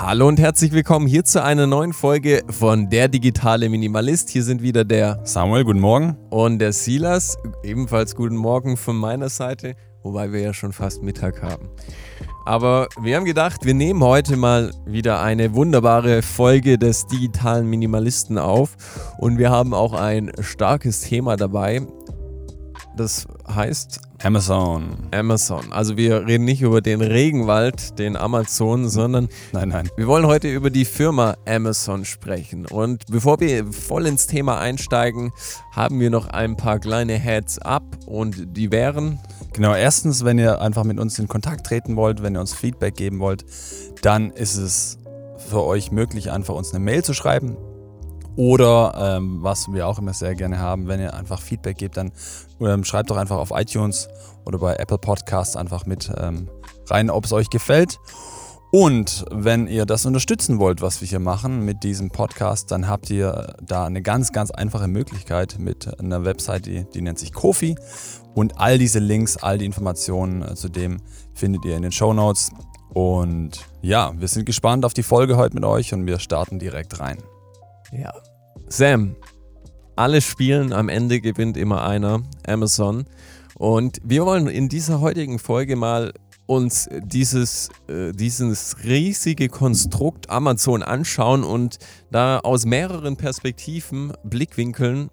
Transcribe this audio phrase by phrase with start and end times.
[0.00, 4.30] Hallo und herzlich willkommen hier zu einer neuen Folge von Der digitale Minimalist.
[4.30, 6.16] Hier sind wieder der Samuel, guten Morgen.
[6.30, 7.36] und der Silas.
[7.64, 9.74] Ebenfalls guten Morgen von meiner Seite,
[10.04, 11.68] wobei wir ja schon fast Mittag haben.
[12.46, 18.38] Aber wir haben gedacht, wir nehmen heute mal wieder eine wunderbare Folge des digitalen Minimalisten
[18.38, 18.76] auf
[19.18, 21.82] und wir haben auch ein starkes Thema dabei.
[22.96, 24.96] Das heißt Amazon.
[25.12, 25.72] Amazon.
[25.72, 29.88] Also wir reden nicht über den Regenwald, den Amazon, sondern Nein, nein.
[29.96, 32.66] wir wollen heute über die Firma Amazon sprechen.
[32.66, 35.30] Und bevor wir voll ins Thema einsteigen,
[35.72, 39.20] haben wir noch ein paar kleine Heads up und die wären.
[39.52, 42.96] Genau, erstens, wenn ihr einfach mit uns in Kontakt treten wollt, wenn ihr uns Feedback
[42.96, 43.44] geben wollt,
[44.02, 44.98] dann ist es
[45.36, 47.56] für euch möglich, einfach uns eine Mail zu schreiben.
[48.38, 52.12] Oder ähm, was wir auch immer sehr gerne haben, wenn ihr einfach Feedback gebt, dann
[52.60, 54.08] ähm, schreibt doch einfach auf iTunes
[54.46, 56.48] oder bei Apple Podcasts einfach mit ähm,
[56.86, 57.98] rein, ob es euch gefällt.
[58.70, 63.10] Und wenn ihr das unterstützen wollt, was wir hier machen mit diesem Podcast, dann habt
[63.10, 67.74] ihr da eine ganz, ganz einfache Möglichkeit mit einer Website, die, die nennt sich Kofi.
[68.36, 70.98] Und all diese Links, all die Informationen äh, zu dem
[71.34, 72.52] findet ihr in den Show Notes.
[72.94, 77.00] Und ja, wir sind gespannt auf die Folge heute mit euch und wir starten direkt
[77.00, 77.18] rein.
[77.90, 78.12] Ja.
[78.68, 79.16] Sam,
[79.96, 82.22] alle spielen, am Ende gewinnt immer einer.
[82.46, 83.06] Amazon.
[83.56, 86.12] Und wir wollen in dieser heutigen Folge mal
[86.46, 91.78] uns dieses, äh, dieses riesige Konstrukt Amazon anschauen und
[92.10, 95.10] da aus mehreren Perspektiven, Blickwinkeln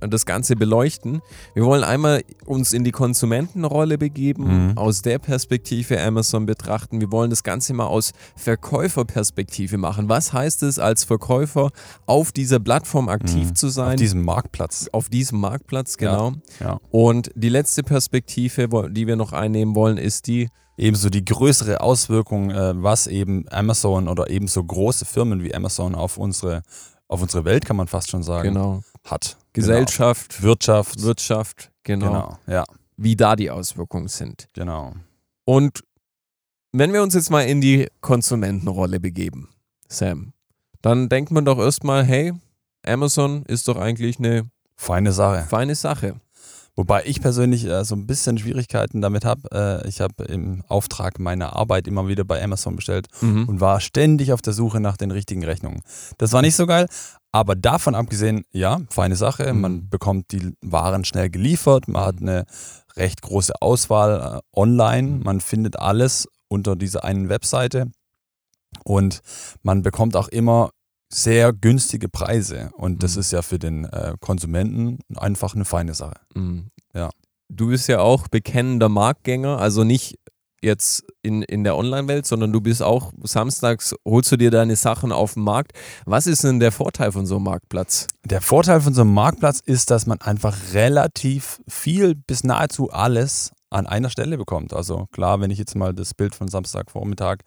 [0.00, 1.20] das Ganze beleuchten.
[1.54, 4.78] Wir wollen einmal uns in die Konsumentenrolle begeben, Mhm.
[4.78, 7.00] aus der Perspektive Amazon betrachten.
[7.00, 10.08] Wir wollen das Ganze mal aus Verkäuferperspektive machen.
[10.08, 11.70] Was heißt es als Verkäufer
[12.06, 13.54] auf dieser Plattform aktiv Mhm.
[13.54, 13.96] zu Auf sein?
[13.96, 14.88] diesem Marktplatz.
[14.92, 16.32] auf diesem Marktplatz, genau.
[16.60, 16.78] Ja.
[16.90, 20.48] Und die letzte Perspektive, die wir noch einnehmen wollen, ist die,
[20.80, 26.18] Ebenso die größere Auswirkung, äh, was eben Amazon oder ebenso große Firmen wie Amazon auf
[26.18, 26.62] unsere,
[27.08, 29.36] auf unsere Welt, kann man fast schon sagen, genau, hat.
[29.60, 30.48] Gesellschaft, Genau.
[30.48, 31.02] Wirtschaft.
[31.02, 32.38] Wirtschaft, genau, Genau.
[32.46, 32.64] Ja,
[32.96, 34.48] wie da die Auswirkungen sind.
[34.54, 34.94] genau.
[35.44, 35.80] Und
[36.72, 39.48] wenn wir uns jetzt mal in die Konsumentenrolle begeben,
[39.88, 40.32] Sam,
[40.82, 42.32] dann denkt man doch erstmal, hey,
[42.86, 45.44] Amazon ist doch eigentlich eine Feine Sache.
[45.48, 46.20] feine Sache.
[46.76, 49.82] Wobei ich persönlich äh, so ein bisschen Schwierigkeiten damit habe.
[49.84, 53.48] Äh, ich habe im Auftrag meiner Arbeit immer wieder bei Amazon bestellt Mhm.
[53.48, 55.82] und war ständig auf der Suche nach den richtigen Rechnungen.
[56.18, 56.86] Das war nicht so geil,
[57.32, 59.52] aber davon abgesehen, ja, feine Sache.
[59.52, 59.60] Mhm.
[59.60, 62.44] Man bekommt die Waren schnell geliefert, man hat eine
[62.96, 65.22] recht große Auswahl äh, online, Mhm.
[65.24, 67.90] man findet alles unter dieser einen Webseite
[68.84, 69.20] und
[69.62, 70.70] man bekommt auch immer
[71.12, 73.20] sehr günstige Preise und das Mhm.
[73.20, 76.16] ist ja für den äh, Konsumenten einfach eine feine Sache.
[76.34, 76.70] Mhm.
[76.94, 77.10] Ja.
[77.50, 80.18] Du bist ja auch bekennender Marktgänger, also nicht
[80.62, 85.12] jetzt in, in der Online-Welt, sondern du bist auch samstags, holst du dir deine Sachen
[85.12, 85.72] auf den Markt.
[86.04, 88.08] Was ist denn der Vorteil von so einem Marktplatz?
[88.24, 93.52] Der Vorteil von so einem Marktplatz ist, dass man einfach relativ viel bis nahezu alles
[93.70, 94.72] an einer Stelle bekommt.
[94.72, 97.38] Also klar, wenn ich jetzt mal das Bild von Samstagvormittag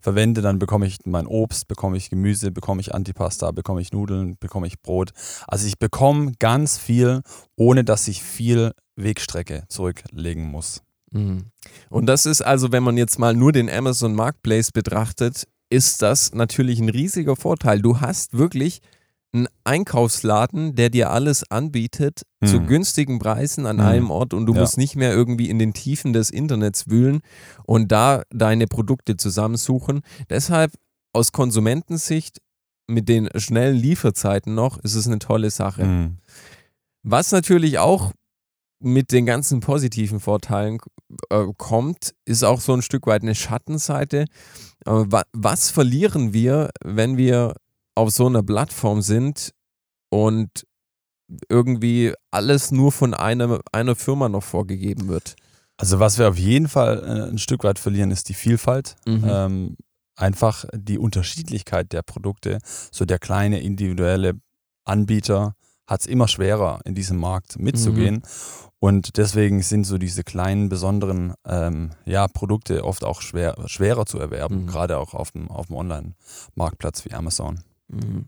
[0.00, 4.36] verwende, dann bekomme ich mein Obst, bekomme ich Gemüse, bekomme ich Antipasta, bekomme ich Nudeln,
[4.40, 5.10] bekomme ich Brot.
[5.46, 7.20] Also ich bekomme ganz viel,
[7.56, 10.82] ohne dass ich viel Wegstrecke zurücklegen muss.
[11.16, 11.44] Mhm.
[11.90, 16.32] Und das ist also, wenn man jetzt mal nur den Amazon Marketplace betrachtet, ist das
[16.34, 17.80] natürlich ein riesiger Vorteil.
[17.80, 18.80] Du hast wirklich
[19.32, 22.66] einen Einkaufsladen, der dir alles anbietet zu Mhm.
[22.68, 23.82] günstigen Preisen an Mhm.
[23.82, 24.60] einem Ort und du Ja.
[24.60, 27.20] musst nicht mehr irgendwie in den Tiefen des Internets wühlen
[27.64, 30.02] und da deine Produkte zusammensuchen.
[30.30, 30.72] Deshalb
[31.12, 32.38] aus Konsumentensicht
[32.88, 35.84] mit den schnellen Lieferzeiten noch ist es eine tolle Sache.
[35.84, 36.18] Mhm.
[37.02, 38.12] Was natürlich auch
[38.80, 40.78] mit den ganzen positiven Vorteilen
[41.30, 44.26] äh, kommt, ist auch so ein Stück weit eine Schattenseite.
[44.84, 47.54] Äh, wa was verlieren wir, wenn wir
[47.94, 49.52] auf so einer Plattform sind
[50.10, 50.66] und
[51.48, 55.36] irgendwie alles nur von einer, einer Firma noch vorgegeben wird?
[55.78, 58.96] Also was wir auf jeden Fall äh, ein Stück weit verlieren, ist die Vielfalt.
[59.06, 59.24] Mhm.
[59.26, 59.76] ähm,
[60.16, 62.58] einfach die Unterschiedlichkeit der Produkte.
[62.90, 64.40] So der kleine individuelle
[64.84, 65.55] Anbieter
[65.86, 68.22] hat es immer schwerer, in diesem Markt mitzugehen.
[68.78, 74.18] Und deswegen sind so diese kleinen, besonderen ähm, ja, Produkte oft auch schwer, schwerer zu
[74.18, 74.66] erwerben, Mhm.
[74.66, 77.60] gerade auch auf dem, auf dem Online-Marktplatz wie Amazon.
[77.88, 78.26] Mhm.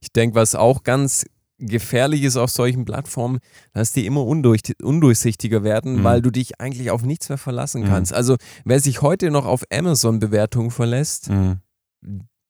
[0.00, 1.26] Ich denke, was auch ganz
[1.58, 3.38] gefährlich ist auf solchen Plattformen,
[3.74, 6.04] dass die immer undurch, undurchsichtiger werden, Mhm.
[6.04, 7.86] weil du dich eigentlich auf nichts mehr verlassen Mhm.
[7.88, 8.14] kannst.
[8.14, 11.28] Also wer sich heute noch auf Amazon-Bewertungen verlässt,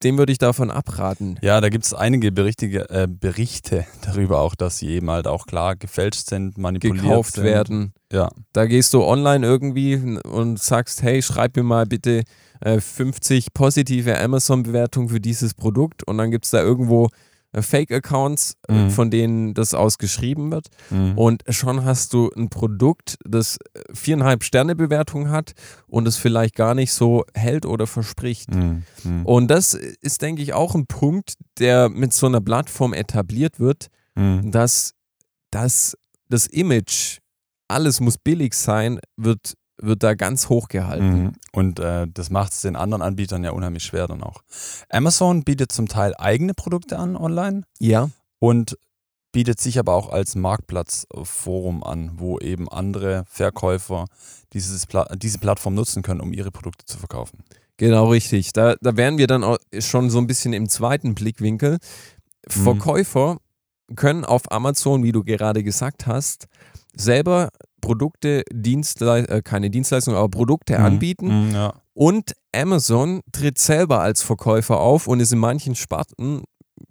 [0.02, 1.38] dem würde ich davon abraten.
[1.42, 5.46] Ja, da gibt es einige Berichte, äh, Berichte darüber auch, dass sie eben halt auch
[5.46, 7.44] klar gefälscht sind, manipuliert gekauft sind.
[7.44, 7.92] werden.
[8.12, 8.30] Ja.
[8.52, 12.24] Da gehst du online irgendwie und sagst, hey, schreib mir mal bitte
[12.60, 17.08] äh, 50 positive Amazon-Bewertungen für dieses Produkt und dann gibt es da irgendwo
[17.54, 18.90] Fake-Accounts, äh, Mhm.
[18.90, 20.68] von denen das ausgeschrieben wird.
[20.90, 21.18] Mhm.
[21.18, 25.52] Und schon hast du ein Produkt, das äh, viereinhalb Sterne Bewertung hat
[25.86, 28.54] und es vielleicht gar nicht so hält oder verspricht.
[28.54, 28.84] Mhm.
[29.04, 29.26] Mhm.
[29.26, 33.88] Und das ist, denke ich, auch ein Punkt, der mit so einer Plattform etabliert wird,
[34.16, 34.50] Mhm.
[34.50, 34.92] dass,
[35.50, 35.96] dass
[36.28, 37.18] das Image,
[37.68, 41.22] alles muss billig sein, wird, wird da ganz hoch gehalten.
[41.22, 41.32] Mhm.
[41.52, 44.42] Und äh, das macht es den anderen Anbietern ja unheimlich schwer dann auch.
[44.88, 48.10] Amazon bietet zum Teil eigene Produkte an online Ja.
[48.38, 48.76] und
[49.32, 54.06] bietet sich aber auch als Marktplatzforum an, wo eben andere Verkäufer
[54.52, 57.44] dieses Pla diese Plattform nutzen können, um ihre Produkte zu verkaufen.
[57.76, 58.52] Genau richtig.
[58.52, 61.78] Da, da wären wir dann auch schon so ein bisschen im zweiten Blickwinkel.
[62.46, 63.38] Verkäufer
[63.96, 66.46] können auf Amazon, wie du gerade gesagt hast,
[66.94, 67.50] selber
[67.80, 70.84] Produkte, Dienstle äh, keine Dienstleistungen, aber Produkte Mhm.
[70.84, 71.48] anbieten.
[71.48, 71.74] Mhm, ja.
[71.94, 76.42] Und Amazon tritt selber als Verkäufer auf und ist in manchen Sparten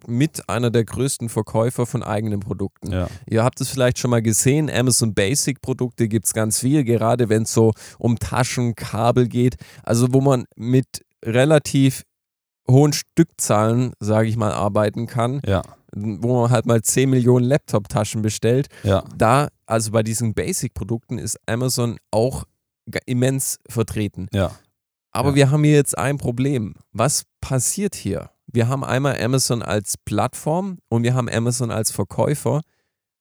[0.08, 2.92] mit einer der größten Verkäufer von eigenen Produkten.
[2.92, 3.08] Ja.
[3.28, 7.28] Ihr habt es vielleicht schon mal gesehen, Amazon Basic Produkte gibt es ganz viel, gerade
[7.30, 9.56] wenn es so um Taschen, Kabel geht.
[9.84, 10.86] Also wo man mit
[11.26, 12.04] relativ
[12.70, 15.64] hohen Stückzahlen, sage ich mal, arbeiten kann, Ja.
[15.92, 18.68] wo man halt mal 10 Millionen Laptop-Taschen bestellt.
[18.84, 19.04] Ja.
[19.18, 22.46] Da, also bei diesen Basic-Produkten ist Amazon auch
[23.06, 24.28] immens vertreten.
[24.34, 24.52] Ja.
[25.12, 25.36] Aber Ja.
[25.36, 26.76] wir haben hier jetzt ein Problem.
[26.92, 28.32] Was passiert hier?
[28.48, 32.62] Wir haben einmal Amazon als Plattform und wir haben Amazon als Verkäufer.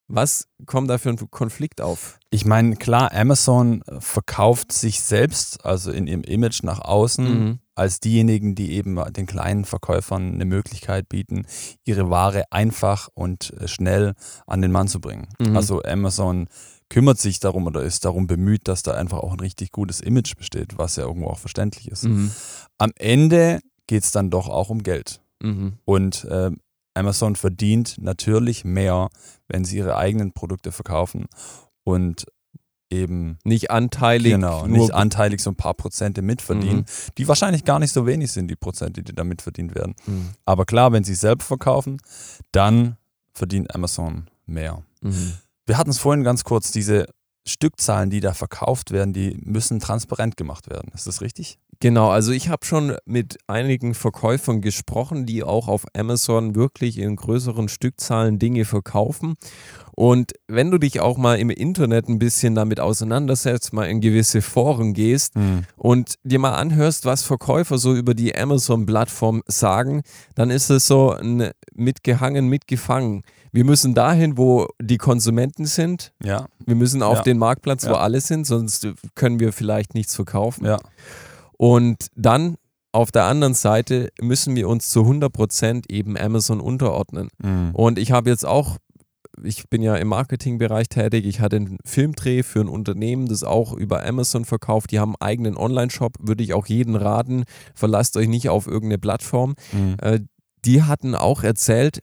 [0.09, 2.19] Was kommt da für ein Konflikt auf?
[2.31, 7.59] Ich meine, klar, Amazon verkauft sich selbst, also in ihrem Image nach außen, Mhm.
[7.75, 11.47] als diejenigen, die eben den kleinen Verkäufern eine Möglichkeit bieten,
[11.85, 14.15] ihre Ware einfach und äh, schnell
[14.47, 15.29] an den Mann zu bringen.
[15.39, 15.57] Mhm.
[15.57, 16.49] Also Amazon
[16.89, 20.37] kümmert sich darum oder ist darum bemüht, dass da einfach auch ein richtig gutes Image
[20.37, 22.05] besteht, was ja irgendwo auch verständlich ist.
[22.05, 22.31] Mhm.
[22.79, 25.21] Am Ende geht es dann doch auch um Geld.
[25.43, 25.75] Mhm.
[25.85, 26.51] Und äh,
[26.99, 29.09] Amazon verdient natürlich mehr,
[29.49, 31.27] wenn sie ihre eigenen Produkte verkaufen
[31.85, 32.27] und
[32.91, 36.85] eben Nicht anteilig, genau, nicht anteilig so ein paar Prozente mitverdienen, Mhm.
[37.19, 39.95] die wahrscheinlich gar nicht so wenig sind, die Prozente, die da mitverdient werden.
[40.07, 40.31] Mhm.
[40.47, 42.01] Aber klar, wenn sie selbst verkaufen,
[42.53, 42.97] dann
[43.35, 44.83] verdient Amazon mehr.
[45.03, 45.35] Mhm.
[45.67, 47.07] Wir hatten es vorhin ganz kurz, diese
[47.47, 50.91] Stückzahlen, die da verkauft werden, die müssen transparent gemacht werden.
[50.95, 51.59] Ist das richtig?
[51.81, 57.15] Genau, also ich habe schon mit einigen Verkäufern gesprochen, die auch auf Amazon wirklich in
[57.15, 59.37] größeren Stückzahlen Dinge verkaufen.
[59.95, 64.43] Und wenn du dich auch mal im Internet ein bisschen damit auseinandersetzt, mal in gewisse
[64.43, 65.35] Foren gehst
[65.77, 70.03] und dir mal anhörst, was Verkäufer so über die Amazon-Plattform sagen,
[70.35, 73.23] dann ist es so ein mitgehangen, mitgefangen.
[73.53, 76.13] Wir müssen dahin, wo die Konsumenten sind.
[76.23, 77.23] Ja, Wir müssen auf Ja.
[77.23, 77.99] den Marktplatz, wo Ja.
[77.99, 80.65] alle sind, sonst können wir vielleicht nichts verkaufen.
[80.67, 80.79] ja.
[81.59, 82.57] Und dann
[82.93, 87.29] auf der anderen Seite müssen wir uns zu 100% eben Amazon unterordnen.
[87.43, 87.71] Mhm.
[87.75, 88.79] Und ich habe jetzt auch,
[89.43, 93.75] ich bin ja im Marketingbereich tätig, ich hatte einen Filmdreh für ein Unternehmen, das auch
[93.75, 94.91] über Amazon verkauft.
[94.91, 97.45] Die haben einen eigenen Online-Shop, würde ich auch jeden raten.
[97.75, 99.55] Verlasst euch nicht auf irgendeine Plattform.
[99.73, 99.97] Mhm.
[100.01, 100.21] Äh,
[100.65, 102.01] die hatten auch erzählt,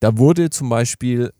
[0.00, 1.32] da wurde zum Beispiel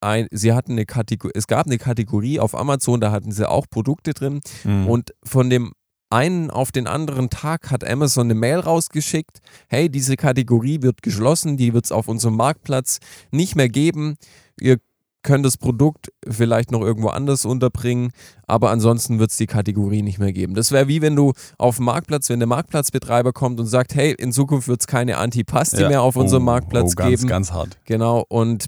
[0.00, 3.66] ein, sie hatten eine Kategorie, es gab eine Kategorie auf Amazon, da hatten sie auch
[3.68, 4.88] Produkte drin Mhm.
[4.88, 5.72] und von dem
[6.16, 11.58] einen auf den anderen Tag hat Amazon eine Mail rausgeschickt, hey, diese Kategorie wird geschlossen,
[11.58, 14.16] die wird es auf unserem Marktplatz nicht mehr geben.
[14.58, 14.78] Ihr
[15.22, 18.12] könnt das Produkt vielleicht noch irgendwo anders unterbringen,
[18.46, 20.54] aber ansonsten wird es die Kategorie nicht mehr geben.
[20.54, 24.12] Das wäre wie wenn du auf dem Marktplatz, wenn der Marktplatzbetreiber kommt und sagt, hey,
[24.12, 25.88] in Zukunft wird es keine Antipasti Ja.
[25.88, 27.28] mehr auf unserem Oh, Marktplatz oh, ganz, geben.
[27.28, 27.76] Ganz hart.
[27.84, 28.66] Genau, und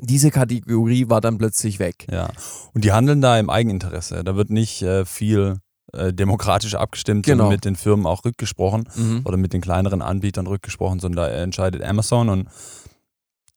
[0.00, 2.06] diese Kategorie war dann plötzlich weg.
[2.10, 2.28] Ja.
[2.74, 4.22] Und die handeln da im Eigeninteresse.
[4.22, 5.56] Da wird nicht äh, viel
[5.92, 7.44] äh, demokratisch abgestimmt, Genau.
[7.44, 9.22] sondern mit den Firmen auch rückgesprochen Mhm.
[9.24, 12.48] oder mit den kleineren Anbietern rückgesprochen, sondern da entscheidet Amazon und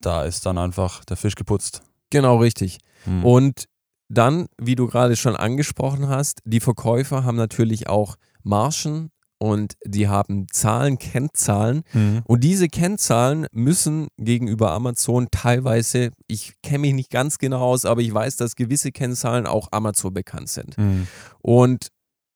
[0.01, 1.81] da ist dann einfach der Fisch geputzt.
[2.09, 2.79] Genau richtig.
[3.05, 3.23] Hm.
[3.25, 3.65] Und
[4.09, 9.09] dann, wie du gerade schon angesprochen hast, die Verkäufer haben natürlich auch Margen
[9.39, 11.83] und die haben Zahlen, Kennzahlen.
[11.93, 12.21] Mhm.
[12.25, 18.01] Und diese Kennzahlen müssen gegenüber Amazon teilweise, ich kenne mich nicht ganz genau aus, aber
[18.01, 20.77] ich weiß, dass gewisse Kennzahlen auch Amazon bekannt sind.
[20.77, 21.07] Mhm.
[21.41, 21.87] Und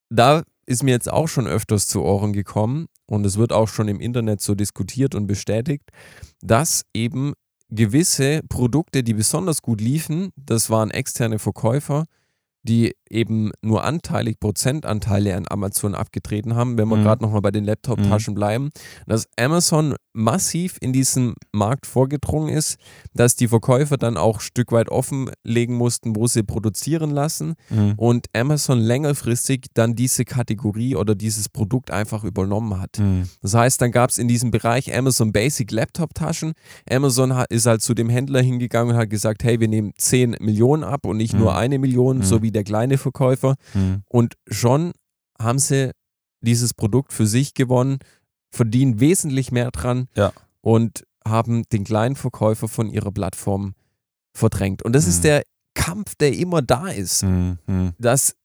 [0.10, 3.88] da ist mir jetzt auch schon öfters zu Ohren gekommen und es wird auch schon
[3.88, 5.84] im Internet so diskutiert und bestätigt,
[6.42, 7.34] dass eben
[7.70, 12.06] gewisse Produkte, die besonders gut liefen, das waren externe Verkäufer,
[12.64, 17.04] die eben nur anteilig Prozentanteile an Amazon abgetreten haben, wenn wir Mhm.
[17.04, 18.70] gerade nochmal bei den Laptop-Taschen bleiben,
[19.06, 22.78] dass Amazon massiv in diesen Markt vorgedrungen ist,
[23.14, 27.94] dass die Verkäufer dann auch ein Stück weit offenlegen mussten, wo sie produzieren lassen Mhm.
[27.98, 32.98] und Amazon längerfristig dann diese Kategorie oder dieses Produkt einfach übernommen hat.
[33.00, 33.24] Mhm.
[33.42, 36.54] Das heißt, dann gab es in diesem Bereich Amazon Basic Laptop-Taschen.
[36.90, 40.36] Amazon hat, ist halt zu dem Händler hingegangen und hat gesagt, hey, wir nehmen 10
[40.40, 41.40] Millionen ab und nicht Mhm.
[41.40, 42.24] nur eine Million, Mhm.
[42.24, 43.56] so wie der kleine Verkäufer.
[43.74, 44.04] Mhm.
[44.08, 44.94] Und schon
[45.40, 45.92] haben sie
[46.42, 48.00] dieses Produkt für sich gewonnen,
[48.52, 50.32] verdienen wesentlich mehr dran Ja.
[50.62, 53.74] und haben den kleinen Verkäufer von ihrer Plattform
[54.34, 54.84] verdrängt.
[54.84, 55.24] Und das ist Mhm.
[55.24, 57.58] der Kampf, der immer da ist Mhm.
[57.68, 57.94] Mhm.
[58.00, 58.36] dass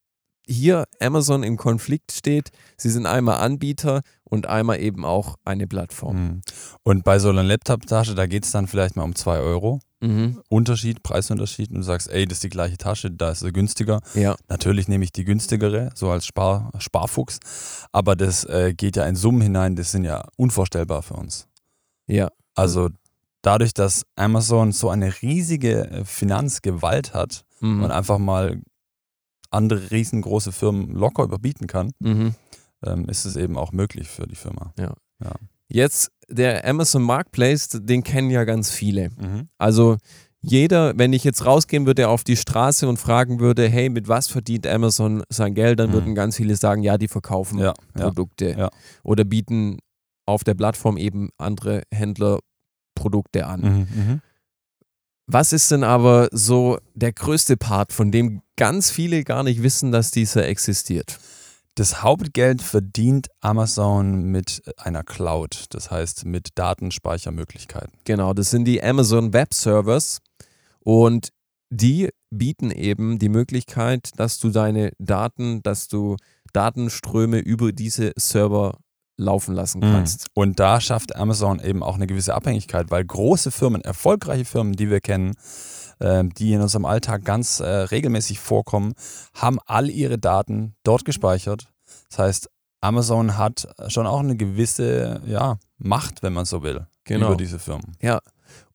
[0.45, 2.49] hier Amazon im Konflikt steht.
[2.77, 6.15] Sie sind einmal Anbieter und einmal eben auch eine Plattform.
[6.17, 6.41] Mhm.
[6.83, 9.79] Und bei so einer Laptop-Tasche, da geht es dann vielleicht mal um 2 Euro.
[10.03, 10.41] Mhm.
[10.49, 14.01] Unterschied, Preisunterschied und du sagst, ey, das ist die gleiche Tasche, da ist sie günstiger.
[14.13, 17.39] Ja, Natürlich nehme ich die günstigere, so als Spar Sparfuchs,
[17.91, 21.47] aber das äh, geht ja in Summen hinein, das sind ja unvorstellbar für uns.
[22.07, 22.89] ja, Also
[23.41, 27.83] dadurch, dass Amazon so eine riesige äh, Finanzgewalt hat mhm.
[27.83, 28.61] und einfach mal
[29.51, 32.35] andere riesengroße Firmen locker überbieten kann, Mhm.
[32.85, 34.73] ähm, ist es eben auch möglich für die Firma.
[35.73, 39.09] Jetzt der Amazon Marketplace, den kennen ja ganz viele.
[39.09, 39.49] Mhm.
[39.57, 39.97] Also
[40.39, 44.27] jeder, wenn ich jetzt rausgehen würde auf die Straße und fragen würde, hey, mit was
[44.27, 45.93] verdient Amazon sein Geld, dann Mhm.
[45.93, 47.73] würden ganz viele sagen, ja, die verkaufen Ja.
[47.93, 48.69] Produkte ja.
[49.03, 49.79] oder bieten
[50.25, 52.39] auf der Plattform eben andere Händler
[52.95, 53.61] Produkte an.
[53.61, 53.77] Mhm.
[53.95, 54.21] Mhm.
[55.25, 59.91] Was ist denn aber so der größte Part, von dem ganz viele gar nicht wissen,
[59.91, 61.19] dass dieser existiert?
[61.75, 67.93] Das Hauptgeld verdient Amazon mit einer Cloud, das heißt mit Datenspeichermöglichkeiten.
[68.03, 70.19] Genau, das sind die Amazon Web Servers
[70.81, 71.29] und
[71.71, 76.17] die bieten eben die Möglichkeit, dass du deine Daten, dass du
[76.53, 78.77] Datenströme über diese Server
[79.17, 80.27] laufen lassen kannst.
[80.33, 84.89] Und da schafft Amazon eben auch eine gewisse Abhängigkeit, weil große Firmen, erfolgreiche Firmen, die
[84.89, 85.35] wir kennen,
[86.03, 88.93] die in unserem Alltag ganz äh, regelmäßig vorkommen,
[89.35, 91.67] haben all ihre Daten dort gespeichert.
[92.09, 92.49] Das heißt,
[92.81, 97.27] Amazon hat schon auch eine gewisse ja, Macht, wenn man so will, Genau.
[97.27, 97.95] über diese Firmen.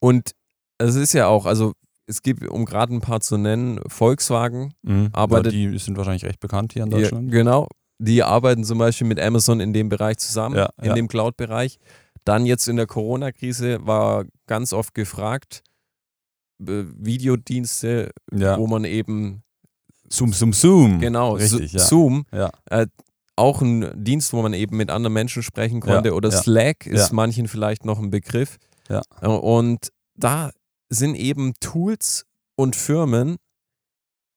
[0.01, 0.33] Und
[0.79, 1.73] es ist ja auch, also
[2.07, 5.11] es gibt, um gerade ein paar zu nennen, Volkswagen, Mhm.
[5.13, 7.31] Aber Weil die sind wahrscheinlich recht bekannt hier in Ja, Deutschland.
[7.31, 7.69] genau.
[7.99, 10.95] Die arbeiten zum Beispiel mit Amazon in dem Bereich zusammen, Ja, in ja.
[10.95, 11.79] dem Cloud-Bereich.
[12.25, 15.63] Dann jetzt in der Corona-Krise war ganz oft gefragt,
[16.59, 18.59] Videodienste, Ja.
[18.59, 19.43] wo man eben,
[20.11, 21.01] Zoom, Zoom, Zoom.
[21.01, 21.81] genau, Richtig, ja.
[21.81, 22.51] Zoom, Ja.
[23.37, 26.09] auch ein Dienst, wo man eben mit anderen Menschen sprechen konnte.
[26.11, 26.31] Ja, Oder.
[26.33, 28.57] Slack ist manchen vielleicht noch ein Begriff.
[28.89, 29.03] Ja.
[29.21, 30.51] Äh, Und da
[30.91, 32.25] sind eben Tools
[32.57, 33.37] und Firmen,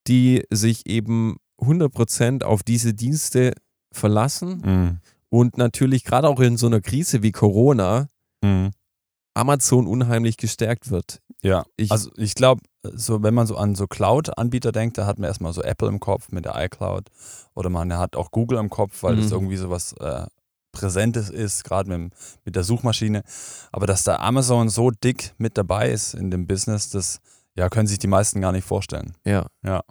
[0.06, 3.54] die sich eben 100% auf diese Dienste
[3.92, 4.98] verlassen Mhm.
[5.30, 8.08] und natürlich gerade auch in so einer Krise wie Corona
[8.42, 8.70] Mhm.
[9.34, 11.20] Amazon unheimlich gestärkt wird.
[11.42, 15.18] Ja, Ich- also ich glaube, so, wenn man so an so Cloud-Anbieter denkt, da hat
[15.18, 17.08] man erstmal so Apple im Kopf mit der iCloud
[17.54, 19.32] oder man hat auch Google im Kopf, weil das Mhm.
[19.32, 20.26] irgendwie so was äh,
[20.72, 22.12] Präsentes ist, gerade mit,
[22.44, 23.22] mit der Suchmaschine.
[23.72, 27.20] Aber dass da Amazon so dick mit dabei ist in dem Business, das
[27.54, 29.14] ja, können sich die meisten gar nicht vorstellen.
[29.24, 29.46] Ja.
[29.64, 29.82] Ja.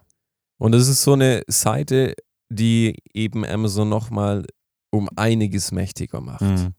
[0.57, 2.15] Und es ist so eine Seite,
[2.49, 4.45] die eben Amazon nochmal
[4.89, 6.41] um einiges mächtiger macht.
[6.41, 6.73] Mhm.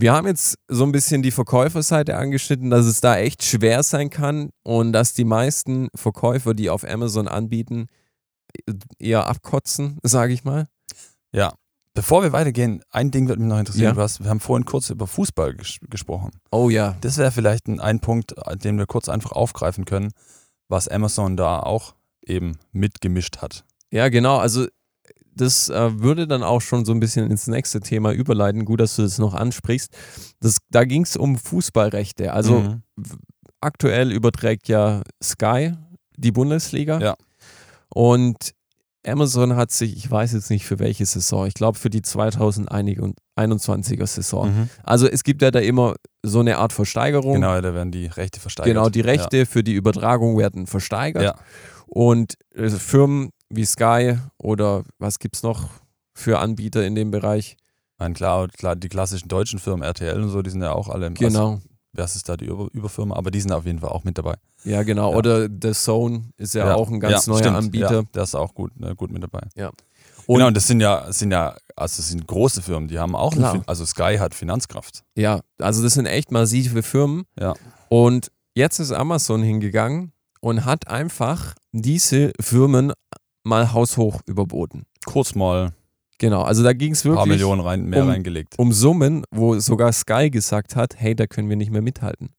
[0.00, 4.10] Wir haben jetzt so ein bisschen die Verkäuferseite angeschnitten, dass es da echt schwer sein
[4.10, 7.88] kann und dass die meisten Verkäufer, die auf Amazon anbieten,
[9.00, 10.68] eher abkotzen, sage ich mal.
[11.32, 11.52] Ja.
[11.94, 13.86] Bevor wir weitergehen, ein Ding würde mich noch interessieren.
[13.86, 13.92] Ja.
[13.94, 16.30] Du hast, wir haben vorhin kurz über Fußball ges gesprochen.
[16.52, 16.96] Oh ja.
[17.00, 20.12] Das wäre vielleicht ein, ein Punkt, den wir kurz einfach aufgreifen können,
[20.68, 23.64] was Amazon da auch eben mitgemischt hat.
[23.90, 24.36] Ja, genau.
[24.36, 24.68] Also
[25.40, 28.64] das äh, würde dann auch schon so ein bisschen ins nächste Thema überleiten.
[28.64, 29.96] Gut, dass du das noch ansprichst.
[30.40, 32.32] Das, da ging es um Fußballrechte.
[32.32, 32.82] Also Mhm.
[33.60, 35.72] aktuell überträgt ja Sky
[36.16, 36.98] die Bundesliga.
[37.00, 37.14] Ja.
[37.88, 38.52] Und
[39.06, 44.06] Amazon hat sich, ich weiß jetzt nicht für welche Saison, ich glaube für die 2021er
[44.06, 44.48] Saison.
[44.48, 44.68] Mhm.
[44.82, 47.34] Also es gibt ja da immer so eine Art Versteigerung.
[47.34, 48.74] Genau, da werden die Rechte versteigert.
[48.74, 51.22] Genau, die Rechte für die Übertragung werden versteigert.
[51.22, 51.34] Ja.
[51.86, 55.68] Und äh, Firmen wie Sky oder was gibt es noch
[56.14, 57.56] für Anbieter in dem Bereich?
[57.98, 61.06] Nein, klar, klar, die klassischen deutschen Firmen, RTL und so, die sind ja auch alle.
[61.06, 61.60] Also, Genau.
[61.92, 63.16] was ist da die Über Überfirma?
[63.16, 64.36] Aber die sind auf jeden Fall auch mit dabei.
[64.64, 65.12] Ja, genau.
[65.12, 65.16] Ja.
[65.16, 67.56] Oder The Zone ist ja, auch ein ganz ja, neuer stimmt.
[67.56, 67.94] Anbieter.
[67.94, 69.40] Ja, der ist auch gut, ne, gut mit dabei.
[70.26, 73.16] Und genau, und das sind ja, sind ja, also das sind große Firmen, die haben
[73.16, 75.02] auch, eine also Sky hat Finanzkraft.
[75.16, 77.24] Ja, also das sind echt massive Firmen.
[77.40, 77.54] Ja.
[77.88, 82.92] Und jetzt ist Amazon hingegangen und hat einfach diese Firmen
[83.44, 84.84] mal haushoch überboten.
[85.04, 85.72] Kurz mal
[86.20, 88.58] Genau, also da ging es ein paar wirklich Millionen rein, mehr um- reingelegt.
[88.58, 92.30] um Summen, wo sogar Sky gesagt hat, hey, da können wir nicht mehr mithalten.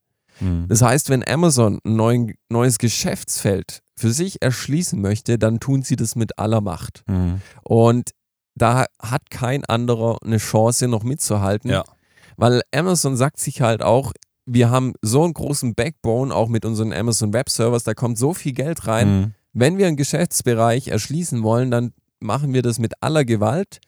[0.42, 0.66] Mhm.
[0.68, 5.96] Das heißt, wenn Amazon ein neuen, neues Geschäftsfeld für sich erschließen möchte, dann tun sie
[5.96, 7.04] das mit aller Macht.
[7.08, 7.42] Mhm.
[7.64, 8.12] Und
[8.56, 11.72] da hat kein anderer eine Chance, noch mitzuhalten.
[11.72, 11.86] Ja.
[12.36, 14.12] Weil Amazon sagt sich halt auch,
[14.46, 18.34] wir haben so einen großen Backbone, auch mit unseren Amazon Web Servers, da kommt so
[18.34, 19.20] viel Geld rein.
[19.20, 19.34] Mhm.
[19.60, 23.80] Wenn wir einen Geschäftsbereich erschließen wollen, dann machen wir das mit aller Gewalt.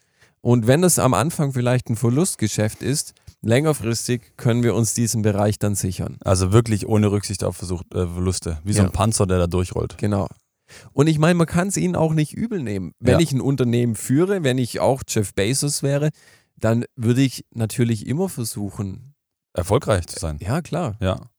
[0.41, 5.59] Und wenn das am Anfang vielleicht ein Verlustgeschäft ist, längerfristig können wir uns diesen Bereich
[5.59, 6.17] dann sichern.
[6.25, 8.59] Also wirklich ohne Rücksicht auf Versuch, äh, Verluste.
[8.65, 8.87] Wie so Ja.
[8.87, 9.97] ein Panzer, der da durchrollt.
[9.97, 10.27] Genau.
[10.91, 12.91] Und ich meine, man kann es ihnen auch nicht übel nehmen.
[12.99, 13.19] Wenn Ja.
[13.19, 16.09] ich ein Unternehmen führe, wenn ich auch Jeff Bezos wäre,
[16.57, 19.13] dann würde ich natürlich immer versuchen.
[19.53, 20.37] Erfolgreich zu sein.
[20.41, 20.97] Ja, klar.
[21.01, 21.30] Ja.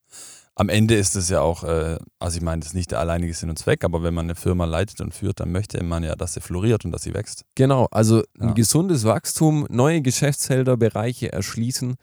[0.54, 3.32] Am Ende ist es ja auch, äh, also ich meine, das ist nicht der alleinige
[3.32, 6.14] Sinn und Zweck, aber wenn man eine Firma leitet und führt, dann möchte man ja,
[6.14, 7.44] dass sie floriert und dass sie wächst.
[7.54, 7.88] Genau.
[7.90, 8.52] Also ein Ja.
[8.54, 11.96] gesundes Wachstum, neue Geschäftsfelder, Bereiche erschließen,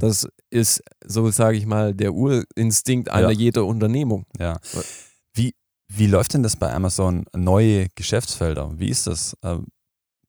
[0.00, 3.38] das ist, so sage ich mal, der Urinstinkt einer Ja.
[3.38, 4.24] jeder Unternehmung.
[4.36, 4.58] Ja.
[5.32, 5.54] Wie,
[5.86, 7.24] wie läuft denn das bei Amazon?
[7.36, 8.72] Neue Geschäftsfelder.
[8.80, 9.58] Wie ist das, äh,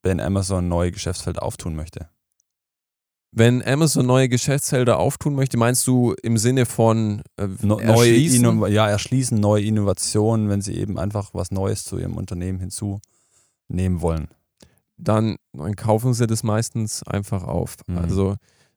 [0.04, 2.10] wenn Amazon neue Geschäftsfelder auftun möchte?
[3.34, 8.18] Wenn Amazon neue Geschäftsfelder auftun möchte, meinst du im Sinne von äh, No, neue
[8.70, 14.28] ja, erschließen, neue Innovationen, wenn sie eben einfach was Neues zu ihrem Unternehmen hinzunehmen wollen.
[14.98, 17.78] dann, dann kaufen sie das meistens einfach auf.
[17.88, 17.98] Mhm.
[17.98, 18.36] Also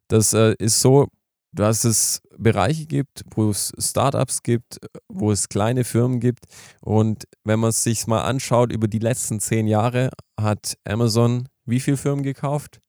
[0.08, 1.08] das äh, ist so,
[1.52, 6.44] dass es Bereiche gibt, wo es Startups gibt, wo es kleine Firmen gibt.
[6.80, 11.80] Und wenn man es sich mal anschaut, über die letzten zehn Jahre hat Amazon wie
[11.80, 12.80] viele Firmen gekauft?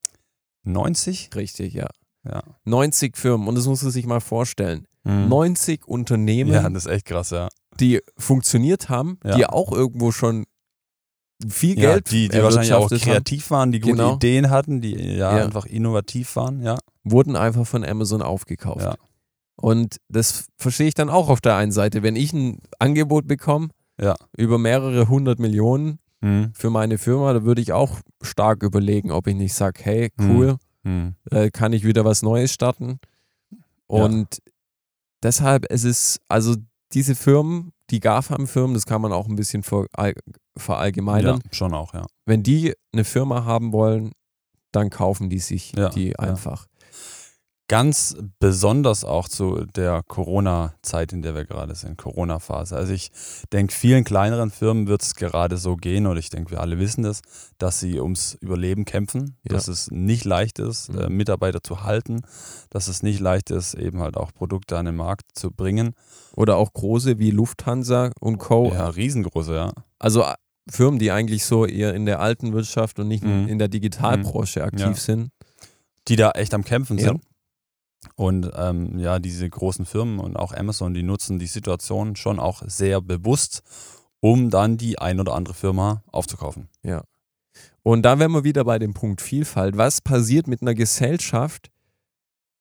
[0.65, 1.29] 90?
[1.35, 1.87] Richtig, ja.
[2.27, 2.41] Ja.
[2.65, 3.47] 90 Firmen.
[3.47, 4.87] Und das muss man sich mal vorstellen.
[5.03, 5.29] Mhm.
[5.29, 7.49] 90 Unternehmen, Ja, das ist echt krass, ja.
[7.79, 9.35] die funktioniert haben, Ja.
[9.35, 10.45] die auch irgendwo schon
[11.47, 13.13] viel ja Geld die, die wahrscheinlich auch erwirtschaftet haben.
[13.23, 14.15] kreativ waren, die gute Genau.
[14.15, 15.45] Ideen hatten, die ja, Ja.
[15.45, 16.77] einfach innovativ waren, ja.
[17.03, 18.81] wurden einfach von Amazon aufgekauft.
[18.85, 18.95] Ja.
[19.57, 22.01] Und das verstehe ich dann auch auf der einen Seite.
[22.03, 23.69] Wenn ich ein Angebot bekomme
[24.37, 26.51] über mehrere hundert Millionen Mhm.
[26.55, 30.57] für meine Firma, da würde ich auch stark überlegen, ob ich nicht sage, hey, cool,
[30.83, 31.15] Mhm.
[31.31, 32.99] äh, kann ich wieder was Neues starten.
[33.87, 34.39] Und
[35.23, 36.55] deshalb, es ist, also
[36.93, 40.15] diese Firmen, die GAFAM-Firmen, das kann man auch ein bisschen verall-
[40.57, 41.41] verallgemeinern.
[41.43, 42.05] Ja, schon auch, ja.
[42.25, 44.11] Wenn die eine Firma haben wollen,
[44.71, 46.15] dann kaufen die sich Ja, die ja.
[46.19, 46.65] einfach.
[47.67, 52.75] Ganz besonders auch zu der Corona-Zeit, in der wir gerade sind, Corona-Phase.
[52.75, 53.11] Also ich
[53.51, 57.01] denke, vielen kleineren Firmen wird es gerade so gehen, oder ich denke, wir alle wissen
[57.03, 57.21] das,
[57.57, 59.53] dass sie ums Überleben kämpfen, Ja.
[59.55, 60.99] dass es nicht leicht ist, Mhm.
[60.99, 62.21] äh, Mitarbeiter zu halten,
[62.69, 65.95] dass es nicht leicht ist, eben halt auch Produkte an den Markt zu bringen.
[66.35, 68.71] Oder auch große wie Lufthansa und Co.
[68.73, 69.71] Ja, riesengroße, ja.
[69.97, 70.35] Also äh,
[70.69, 73.47] Firmen, die eigentlich so eher in der alten Wirtschaft und nicht Mhm.
[73.47, 74.93] in der Digitalbranche aktiv Ja.
[74.93, 75.29] sind.
[76.07, 77.23] die da echt am Kämpfen sind.
[78.15, 82.61] Und ähm, ja, diese großen Firmen und auch Amazon, die nutzen die Situation schon auch
[82.65, 83.61] sehr bewusst,
[84.19, 86.69] um dann die ein oder andere Firma aufzukaufen.
[87.83, 89.77] Und da wären wir wieder bei dem Punkt Vielfalt.
[89.77, 91.69] Was passiert mit einer Gesellschaft,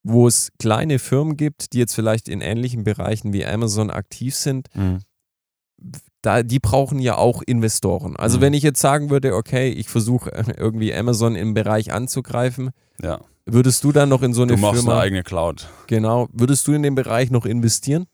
[0.03, 4.69] wo es kleine Firmen gibt, die jetzt vielleicht in ähnlichen Bereichen wie Amazon aktiv sind?
[6.21, 8.17] Da, die brauchen ja auch Investoren.
[8.17, 8.43] Also Mhm.
[8.43, 12.71] wenn ich jetzt sagen würde, okay, ich versuche äh, irgendwie Amazon im Bereich anzugreifen,
[13.03, 15.69] Ja, würdest du dann noch in so eine du machst Firma, eine eigene Cloud.
[15.87, 18.07] genau, würdest du in den Bereich noch investieren?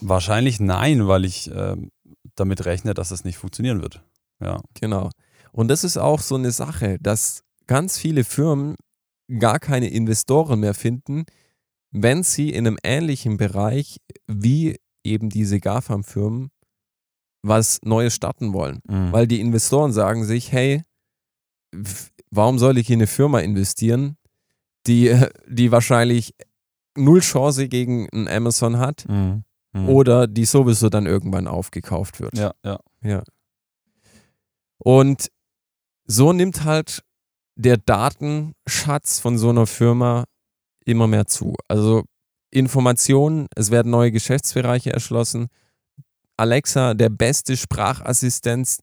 [0.00, 1.90] Wahrscheinlich nein, weil ich ähm,
[2.34, 4.02] damit rechne, dass es nicht funktionieren wird.
[4.42, 5.10] Ja, Genau.
[5.52, 8.76] Und das ist auch so eine Sache, dass ganz viele Firmen
[9.38, 11.24] gar keine Investoren mehr finden,
[11.90, 16.50] wenn sie in einem ähnlichen Bereich wie eben diese GAFAM-Firmen
[17.42, 18.80] was Neues starten wollen.
[18.88, 19.12] Mhm.
[19.12, 20.82] Weil die Investoren sagen sich, hey,
[22.30, 24.16] warum soll ich in eine Firma investieren,
[24.88, 25.14] die,
[25.46, 26.34] die wahrscheinlich
[26.96, 29.44] null Chance gegen ein Amazon hat Mhm.
[29.74, 29.88] Mhm.
[29.90, 32.36] oder die sowieso dann irgendwann aufgekauft wird.
[32.38, 32.80] ja, ja.
[33.02, 33.22] Ja.
[34.78, 35.28] Und
[36.06, 37.02] so nimmt halt
[37.56, 40.24] der Datenschatz von so einer Firma
[40.84, 41.54] immer mehr zu.
[41.68, 42.04] Also
[42.50, 45.48] Informationen, es werden neue Geschäftsbereiche erschlossen.
[46.36, 48.78] Alexa, der beste Sprachassistent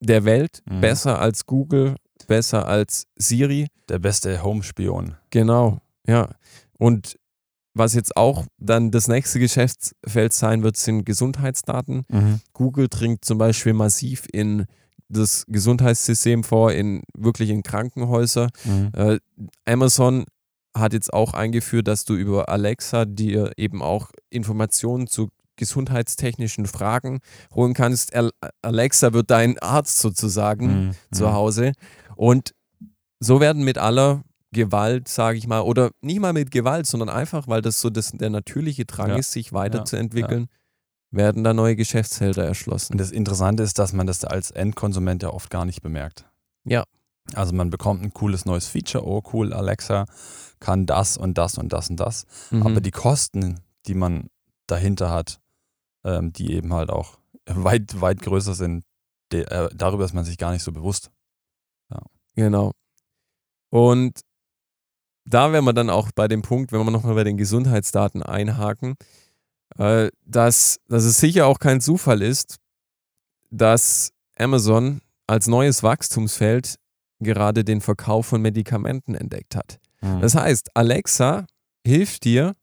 [0.00, 0.80] der Welt, Mhm.
[0.80, 3.68] besser als Google, besser als Siri.
[3.88, 5.14] Der beste Home-Spion.
[5.30, 6.28] Genau, ja.
[6.78, 7.16] Und
[7.74, 12.04] was jetzt auch dann das nächste Geschäftsfeld sein wird, sind Gesundheitsdaten.
[12.52, 14.66] Google dringt zum Beispiel massiv in
[15.08, 18.48] das Gesundheitssystem vor, in wirklich in Krankenhäuser.
[18.64, 18.90] Mhm.
[18.94, 19.18] Äh,
[19.64, 20.24] Amazon
[20.76, 27.20] hat jetzt auch eingeführt, dass du über Alexa dir eben auch Informationen zu gesundheitstechnischen Fragen
[27.54, 28.12] holen kannst.
[28.62, 30.90] Alexa wird dein Arzt sozusagen Mhm.
[31.12, 31.32] zu Mhm.
[31.32, 31.72] Hause.
[32.18, 32.52] Und
[33.20, 37.46] so werden mit aller Gewalt, sage ich mal, oder nicht mal mit Gewalt, sondern einfach,
[37.46, 39.16] weil das so das, der natürliche Drang Ja.
[39.16, 40.48] ist, sich weiterzuentwickeln,
[41.12, 42.94] werden da neue Geschäftsfelder erschlossen.
[42.94, 46.24] Und das Interessante ist, dass man das als Endkonsument ja oft gar nicht bemerkt.
[46.64, 46.82] Ja.
[47.34, 50.06] Also man bekommt ein cooles neues Feature, oh cool, Alexa
[50.58, 52.26] kann das und das und das und das.
[52.50, 52.66] Mhm.
[52.66, 54.28] Aber die Kosten, die man
[54.66, 55.38] dahinter hat,
[56.04, 58.82] ähm, die eben halt auch weit, weit größer sind,
[59.30, 61.10] de, äh, darüber ist man sich gar nicht so bewusst.
[62.38, 62.72] Genau.
[63.70, 64.20] Und
[65.24, 68.94] da wären wir dann auch bei dem Punkt, wenn wir nochmal bei den Gesundheitsdaten einhaken,
[69.76, 72.56] äh, dass, dass es sicher auch kein Zufall ist,
[73.50, 76.76] dass Amazon als neues Wachstumsfeld
[77.18, 79.80] gerade den Verkauf von Medikamenten entdeckt hat.
[80.00, 81.46] Das heißt, Alexa
[81.84, 82.54] hilft dir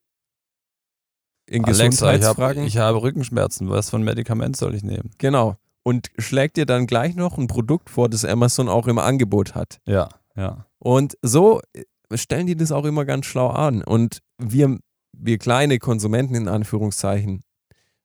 [1.48, 2.60] in Alexa, ich Gesundheitsfragen.
[2.62, 5.12] habe ich habe Rückenschmerzen, was für ein Medikament soll ich nehmen?
[5.18, 5.58] genau.
[5.88, 9.78] Und schlägt dir dann gleich noch ein Produkt vor, das Amazon auch im Angebot hat.
[9.86, 10.66] Ja, ja.
[10.80, 13.84] Und so äh, stellen die das auch immer ganz schlau an.
[13.84, 14.80] Und wir,
[15.14, 17.44] wir kleine Konsumenten in Anführungszeichen,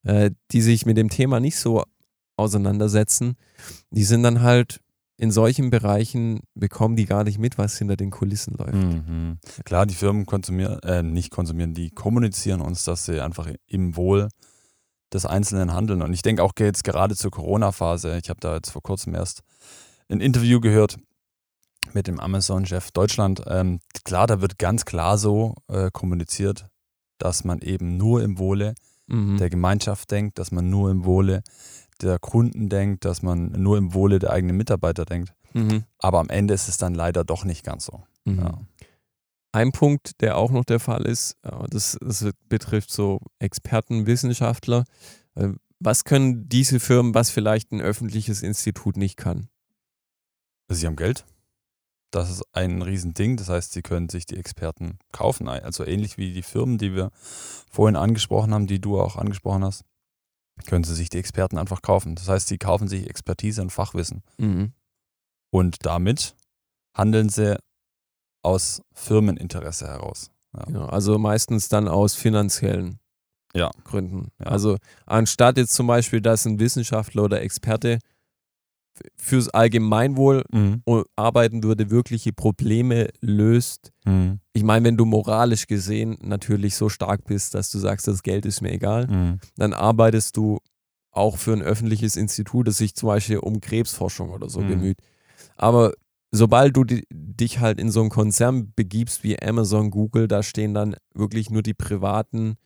[0.02, 1.82] äh, die sich mit dem Thema nicht so
[2.36, 3.36] auseinandersetzen,
[3.90, 4.80] die sind dann halt
[5.16, 8.74] in solchen Bereichen, bekommen die gar nicht mit, was hinter den Kulissen läuft.
[8.74, 9.38] Mhm.
[9.64, 14.28] Klar, die Firmen konsumieren, äh, nicht konsumieren, die kommunizieren uns, dass sie einfach im Wohl
[15.12, 16.02] des Einzelnen handeln.
[16.02, 19.42] Und ich denke auch jetzt gerade zur Corona-Phase, ich habe da jetzt vor kurzem erst
[20.08, 20.98] ein Interview gehört
[21.92, 23.42] mit dem Amazon-Chef Deutschland.
[23.46, 26.66] Ähm, klar, da wird ganz klar so äh, kommuniziert,
[27.18, 28.74] dass man eben nur im Wohle
[29.10, 29.38] Mhm.
[29.38, 31.42] der Gemeinschaft denkt, dass man nur im Wohle
[32.00, 35.34] der Kunden denkt, dass man nur im Wohle der eigenen Mitarbeiter denkt.
[35.52, 35.82] Mhm.
[35.98, 38.04] Aber am Ende ist es dann leider doch nicht ganz so.
[38.24, 38.38] Mhm.
[38.38, 38.58] Ja.
[39.52, 44.84] Ein Punkt, der auch noch der Fall ist, äh, das, das betrifft so Experten, Wissenschaftler.
[45.34, 49.48] Äh, Was können diese Firmen, was vielleicht ein öffentliches Institut nicht kann?
[50.68, 51.24] Sie haben Geld.
[52.12, 53.36] Das ist ein Riesending.
[53.36, 55.48] Das heißt, sie können sich die Experten kaufen.
[55.48, 57.10] Also ähnlich wie die Firmen, die wir
[57.70, 59.84] vorhin angesprochen haben, die du auch angesprochen hast,
[60.66, 62.14] können sie sich die Experten einfach kaufen.
[62.14, 64.22] Das heißt, sie kaufen sich Expertise und Fachwissen.
[64.38, 64.72] Mhm.
[65.50, 66.36] Und damit
[66.94, 67.58] handeln sie
[68.42, 70.30] aus Firmeninteresse heraus.
[70.56, 70.64] Ja.
[70.72, 72.98] Ja, also meistens dann aus finanziellen
[73.54, 73.70] Ja.
[73.84, 74.28] Gründen.
[74.40, 74.46] Ja.
[74.46, 74.76] Also
[75.06, 77.98] anstatt jetzt zum Beispiel, dass ein Wissenschaftler oder Experte
[79.16, 80.82] fürs Allgemeinwohl Mhm.
[81.16, 83.92] arbeiten würde, wirkliche Probleme löst.
[84.04, 84.40] Mhm.
[84.52, 88.44] Ich meine, wenn du moralisch gesehen natürlich so stark bist, dass du sagst, das Geld
[88.46, 89.38] ist mir egal, Mhm.
[89.56, 90.58] dann arbeitest du
[91.12, 94.68] auch für ein öffentliches Institut, das sich zum Beispiel um Krebsforschung oder so Mhm.
[94.68, 94.98] bemüht.
[95.56, 95.92] Aber
[96.30, 97.04] sobald du di
[97.40, 101.62] dich halt in so einen Konzern begibst wie Amazon, Google, da stehen dann wirklich nur
[101.62, 102.56] die privaten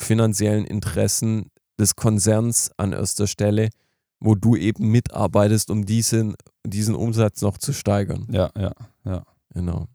[0.00, 3.70] finanziellen Interessen des Konzerns an erster Stelle,
[4.20, 8.26] wo du eben mitarbeitest, um diesen, diesen Umsatz noch zu steigern.
[8.30, 8.72] Ja, ja,
[9.04, 9.24] ja.
[9.54, 9.88] Genau.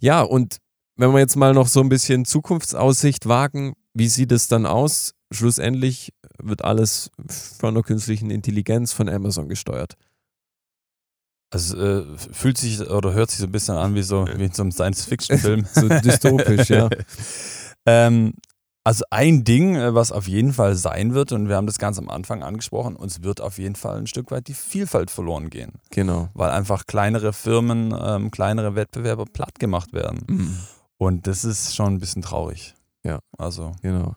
[0.00, 0.58] Ja, und
[0.96, 5.14] wenn wir jetzt mal noch so ein bisschen Zukunftsaussicht wagen, wie sieht es dann aus?
[5.32, 7.10] Schlussendlich wird alles
[7.58, 9.94] von der künstlichen Intelligenz von Amazon gesteuert.
[11.50, 14.52] Also äh, fühlt sich oder hört sich so ein bisschen an wie so wie in
[14.52, 15.66] so einem Science-Fiction-Film.
[15.74, 16.88] So dystopisch, ja.
[17.86, 18.34] ähm,
[18.84, 21.98] also ein Ding, äh, was auf jeden Fall sein wird, und wir haben das ganz
[21.98, 25.72] am Anfang angesprochen, uns wird auf jeden Fall ein Stück weit die Vielfalt verloren gehen,
[25.90, 26.28] Genau.
[26.34, 30.24] weil einfach kleinere Firmen, ähm, kleinere Wettbewerber platt gemacht werden.
[30.28, 30.58] Mhm.
[30.98, 32.74] Und das ist schon ein bisschen traurig.
[33.02, 33.18] Ja.
[33.36, 34.14] Also, Genau.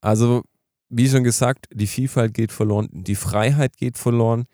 [0.00, 0.42] Also,
[0.88, 4.46] wie schon gesagt, die Vielfalt geht verloren, die Freiheit geht verloren,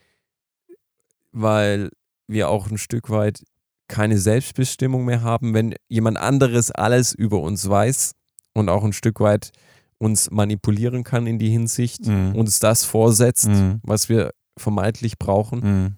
[1.32, 1.90] weil
[2.32, 3.42] wir auch ein Stück weit
[3.88, 8.12] keine Selbstbestimmung mehr haben, wenn jemand anderes alles über uns weiß
[8.54, 9.50] und auch ein Stück weit
[9.98, 12.34] uns manipulieren kann in die Hinsicht, Mhm.
[12.34, 13.80] uns das vorsetzt, Mhm.
[13.82, 15.96] was wir vermeintlich brauchen, mhm.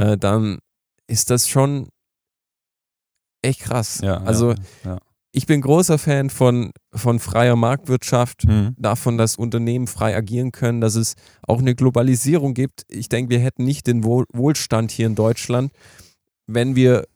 [0.00, 0.58] äh, dann
[1.06, 1.88] ist das schon
[3.42, 4.00] echt krass.
[4.02, 4.98] ja, also ja,
[5.36, 8.50] ich bin großer Fan von, von freier Marktwirtschaft, ja.
[8.50, 8.76] Mhm.
[8.78, 12.82] davon, dass Unternehmen frei agieren können, dass es auch eine Globalisierung gibt.
[12.88, 15.72] Ich denke, wir hätten nicht den Wohl Wohlstand hier in Deutschland,
[16.46, 17.06] wenn wir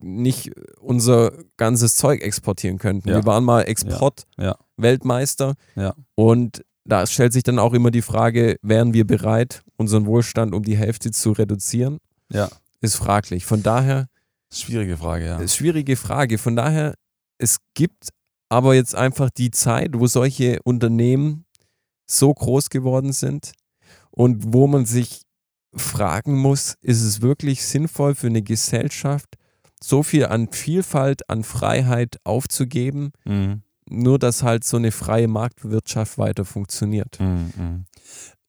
[0.00, 3.08] nicht unser ganzes Zeug exportieren könnten.
[3.08, 3.14] Ja.
[3.16, 3.68] Wir waren mal Ja.
[3.68, 5.94] Export-Weltmeister Ja.
[6.14, 10.62] und da stellt sich dann auch immer die Frage, wären wir bereit, unseren Wohlstand um
[10.62, 11.98] die Hälfte zu reduzieren?
[12.30, 12.50] Ja.
[12.82, 13.46] Ist fraglich.
[13.46, 14.08] Von daher
[14.52, 15.38] Schwierige Frage, ja.
[15.38, 16.36] ist schwierige Frage.
[16.36, 16.94] Von daher,
[17.42, 18.08] es gibt
[18.48, 21.44] aber jetzt einfach die Zeit, wo solche Unternehmen
[22.06, 23.52] so groß geworden sind
[24.10, 25.22] und wo man sich
[25.74, 29.36] fragen muss, ist es wirklich sinnvoll für eine Gesellschaft,
[29.82, 33.62] so viel an Vielfalt, an Freiheit aufzugeben, Mhm.
[33.88, 37.18] nur, dass halt so eine freie Marktwirtschaft weiter funktioniert.
[37.18, 37.84] Mhm, mhm.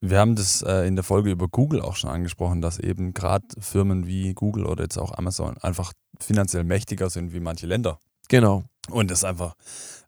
[0.01, 3.45] Wir haben das äh, in der Folge über Google auch schon angesprochen, dass eben gerade
[3.57, 7.99] Firmen wie Google oder jetzt auch Amazon einfach finanziell mächtiger sind wie manche Länder.
[8.27, 8.65] Genau.
[8.89, 9.55] Und das ist einfach,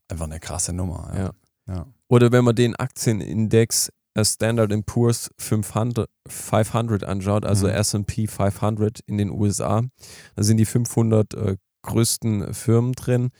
[0.07, 1.11] einfach eine krasse Nummer.
[1.15, 1.19] Ja.
[1.23, 1.31] Ja.
[1.67, 1.85] Ja.
[2.07, 7.73] Oder wenn man den Aktienindex Standard Poor's 500, 500 anschaut, also Mhm.
[7.73, 9.83] S&P 500 in den USA,
[10.35, 13.31] da sind die 500 äh, größten Firmen drin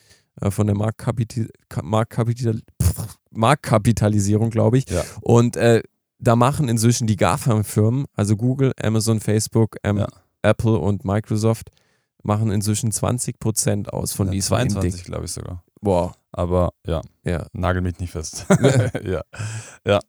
[0.41, 4.89] äh, von der Marktkapital, Ka- Marktkapital, pff, Marktkapitalisierung, glaube ich.
[4.89, 5.03] Ja.
[5.21, 5.81] Und äh,
[6.19, 10.07] da machen inzwischen die GAFAM-Firmen, also Google, Amazon, Facebook, ähm, Ja.
[10.41, 11.69] Apple und Microsoft,
[12.25, 15.03] machen inzwischen 20 Prozent aus von Ja, diesem 22, Index.
[15.05, 15.63] glaube ich sogar.
[15.81, 17.45] Boah, Aber ja, ja.
[17.53, 18.45] nagel mich nicht fest.
[19.85, 19.99] ja.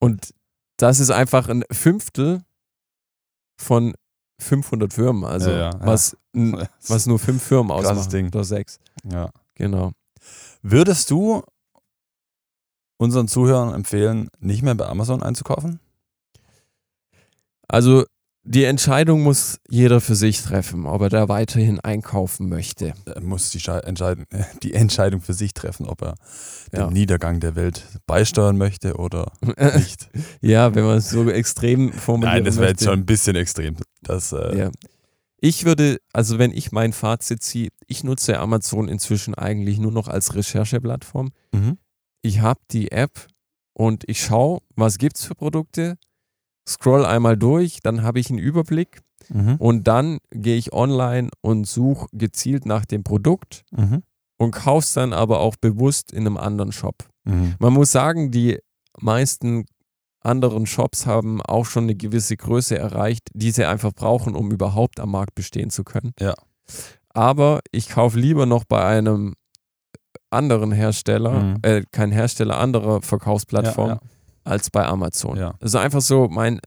[0.00, 0.32] Und
[0.76, 2.42] das ist einfach ein Fünftel
[3.60, 3.94] von
[4.40, 5.80] 500 Firmen, also Ja, ja, ja.
[5.80, 8.10] was, n- was nur fünf Firmen Krasses ausmachen.
[8.10, 8.26] Ding.
[8.28, 9.30] Oder sechs, ja.
[9.54, 9.90] genau.
[10.62, 11.42] Würdest du
[12.98, 15.80] unseren Zuhörern empfehlen, nicht mehr bei Amazon einzukaufen?
[17.66, 18.04] Also
[18.50, 22.94] die Entscheidung muss jeder für sich treffen, ob er da weiterhin einkaufen möchte.
[23.04, 24.24] Er muss die, Schei- entscheiden,
[24.62, 26.14] die Entscheidung für sich treffen, ob er
[26.72, 26.86] Ja.
[26.86, 29.32] dem Niedergang der Welt beisteuern möchte oder
[29.76, 30.08] nicht.
[30.40, 33.76] ja, wenn man es so extrem formuliert Nein, das wäre jetzt schon ein bisschen extrem.
[34.02, 34.70] Das, äh, Ja.
[35.40, 40.08] Ich würde, also wenn ich mein Fazit ziehe, ich nutze Amazon inzwischen eigentlich nur noch
[40.08, 41.30] als Rechercheplattform.
[41.54, 41.78] mhm.
[42.22, 43.26] ich habe die App
[43.72, 45.96] und ich schaue, was gibt's für Produkte,
[46.68, 49.00] scroll einmal durch, dann habe ich einen Überblick
[49.30, 49.56] Mhm.
[49.56, 54.02] und dann gehe ich online und suche gezielt nach dem Produkt Mhm.
[54.38, 56.94] und kaufe es dann aber auch bewusst in einem anderen Shop.
[57.24, 57.54] Mhm.
[57.58, 58.58] Man muss sagen, die
[59.00, 59.66] meisten
[60.20, 64.98] anderen Shops haben auch schon eine gewisse Größe erreicht, die sie einfach brauchen, um überhaupt
[65.00, 66.12] am Markt bestehen zu können.
[66.20, 66.34] Ja.
[67.10, 69.34] Aber ich kaufe lieber noch bei einem
[70.30, 71.56] anderen Hersteller, Mhm.
[71.62, 74.00] äh, kein Hersteller anderer Verkaufsplattform, Ja,
[74.48, 75.36] als bei Amazon.
[75.36, 75.54] Ja.
[75.60, 76.60] Das ist einfach so mein,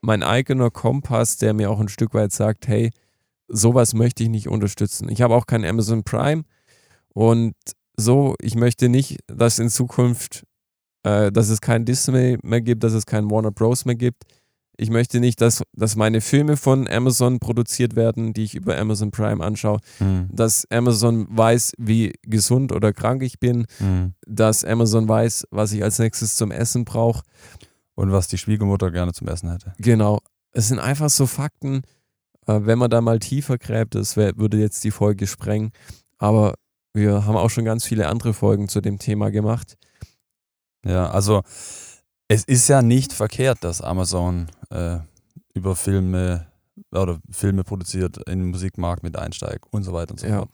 [0.00, 2.90] mein eigener Kompass, der mir auch ein Stück weit sagt, hey,
[3.48, 5.08] sowas möchte ich nicht unterstützen.
[5.08, 6.42] Ich habe auch kein Amazon Prime
[7.14, 7.54] und
[7.96, 10.44] so, ich möchte nicht, dass in Zukunft,
[11.02, 13.84] äh, dass es kein Disney mehr gibt, dass es kein Warner Bros.
[13.84, 14.24] mehr gibt.
[14.80, 19.10] Ich möchte nicht, dass, dass meine Filme von Amazon produziert werden, die ich über Amazon
[19.10, 19.78] Prime anschaue.
[19.98, 20.28] Mhm.
[20.32, 24.14] dass Amazon weiß, wie gesund oder krank ich bin, Mhm.
[24.26, 27.22] dass Amazon weiß, was ich als nächstes zum Essen brauche.
[27.94, 29.74] Und was die Schwiegermutter gerne zum Essen hätte.
[29.76, 30.20] Genau.
[30.52, 31.82] Es sind einfach so Fakten,
[32.46, 35.72] äh, wenn man da mal tiefer gräbt, das wär, würde jetzt die Folge sprengen.
[36.16, 36.54] Aber
[36.94, 39.76] wir haben auch schon ganz viele andere Folgen zu dem Thema gemacht.
[40.86, 41.42] Ja, also
[42.30, 44.98] es ist ja nicht verkehrt, dass Amazon äh,
[45.52, 46.46] über Filme
[46.92, 50.36] oder Filme produziert, in den Musikmarkt mit einsteigt und so weiter und so Ja.
[50.38, 50.50] fort.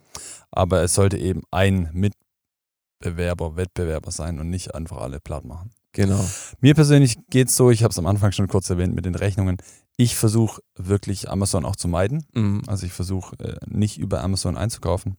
[0.51, 5.71] Aber es sollte eben ein Mitbewerber, Wettbewerber sein und nicht einfach alle platt machen.
[5.93, 6.25] Genau.
[6.61, 9.15] Mir persönlich geht es so, ich habe es am Anfang schon kurz erwähnt mit den
[9.15, 9.59] Rechnungen.
[9.99, 12.25] Ich versuche wirklich Amazon auch zu meiden.
[12.33, 12.63] Mhm.
[12.67, 15.19] Also ich versuche äh, nicht über Amazon einzukaufen,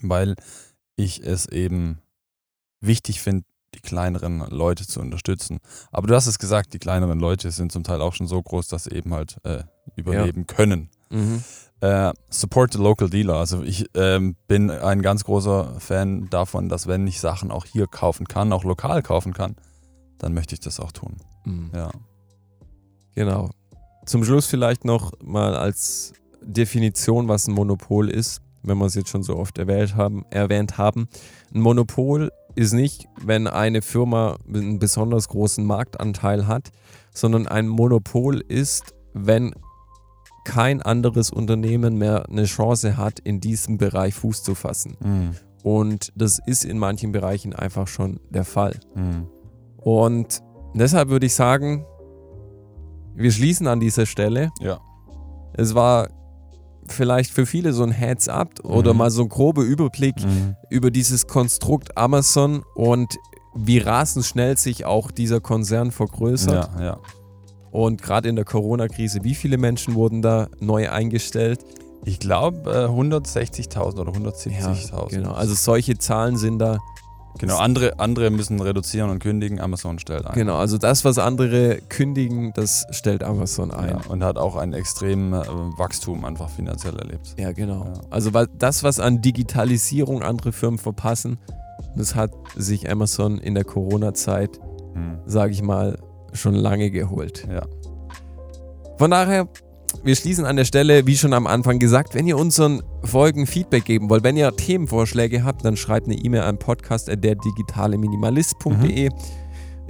[0.00, 0.36] weil
[0.96, 2.00] ich es eben
[2.80, 3.44] wichtig finde,
[3.74, 5.60] die kleineren Leute zu unterstützen.
[5.92, 8.68] Aber du hast es gesagt, die kleineren Leute sind zum Teil auch schon so groß,
[8.68, 9.62] dass sie eben halt äh,
[9.96, 10.90] überleben können.
[11.10, 11.42] Mhm.
[11.80, 13.36] Äh, support the local dealer.
[13.36, 17.86] Also ich ähm, bin ein ganz großer Fan davon, dass wenn ich Sachen auch hier
[17.86, 19.56] kaufen kann, auch lokal kaufen kann,
[20.18, 21.16] dann möchte ich das auch tun.
[21.44, 21.70] Mhm.
[21.74, 21.90] Ja.
[23.14, 23.50] Genau.
[24.04, 29.08] Zum Schluss vielleicht noch mal als Definition, was ein Monopol ist, wenn wir es jetzt
[29.08, 30.24] schon so oft erwähnt haben.
[30.30, 31.08] Erwähnt haben.
[31.54, 36.70] Ein Monopol ist nicht, wenn eine Firma einen besonders großen Marktanteil hat,
[37.12, 39.54] sondern ein Monopol ist, wenn
[40.44, 44.96] kein anderes Unternehmen mehr eine Chance hat, in diesem Bereich Fuß zu fassen.
[45.00, 45.30] Mhm.
[45.62, 48.80] Und das ist in manchen Bereichen einfach schon der Fall.
[48.94, 49.26] Mhm.
[49.76, 50.40] Und
[50.74, 51.84] deshalb würde ich sagen,
[53.14, 54.50] wir schließen an dieser Stelle.
[54.60, 54.80] Ja.
[55.52, 56.08] Es war
[56.92, 58.98] vielleicht für viele so ein Heads-up oder Mhm.
[58.98, 60.56] mal so ein grober Überblick Mhm.
[60.70, 63.16] über dieses Konstrukt Amazon und
[63.54, 66.70] wie rasend schnell sich auch dieser Konzern vergrößert.
[66.78, 66.98] Ja, ja.
[67.72, 71.60] Und gerade in der Corona-Krise, wie viele Menschen wurden da neu eingestellt?
[72.04, 75.08] Ich glaube äh, 160.000 oder 170.000.
[75.10, 75.32] genau.
[75.32, 76.78] Also solche Zahlen sind da.
[77.38, 80.34] Genau, andere, andere müssen reduzieren und kündigen, Amazon stellt ein.
[80.34, 83.90] Genau, also das, was andere kündigen, das stellt Amazon ein.
[83.90, 87.34] Ja, und hat auch ein extremes äh, Wachstum einfach finanziell erlebt.
[87.38, 87.84] Ja, genau.
[87.84, 87.92] Ja.
[88.10, 91.38] Also das, was an Digitalisierung andere Firmen verpassen,
[91.96, 94.58] das hat sich Amazon in der Corona-Zeit,
[94.94, 95.18] Hm.
[95.24, 95.98] sage ich mal,
[96.32, 97.46] schon lange geholt.
[97.50, 97.62] Ja.
[98.98, 99.48] Von daher
[100.02, 103.84] wir schließen an der Stelle, wie schon am Anfang gesagt, wenn ihr unseren Folgen Feedback
[103.84, 109.10] geben wollt, wenn ihr Themenvorschläge habt, dann schreibt eine E-Mail an podcast.derdigitaleminimalist.de.
[109.10, 109.14] Mhm.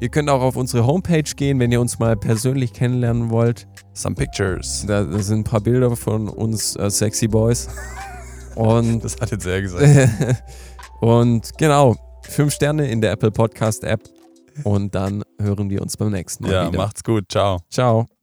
[0.01, 3.69] Ihr könnt auch auf unsere Homepage gehen, wenn ihr uns mal persönlich kennenlernen wollt.
[3.93, 4.85] Some pictures.
[4.87, 7.69] Da, sind ein paar Bilder von uns äh, Sexy Boys.
[8.55, 9.87] Und das hat jetzt sehr gesagt.
[11.01, 14.01] und genau, fünf Sterne in der Apple Podcast App.
[14.65, 16.79] Und dann hören wir uns beim nächsten Mal ja, wieder.
[16.79, 17.31] macht's gut.
[17.31, 17.59] Ciao.
[17.71, 18.20] Ciao.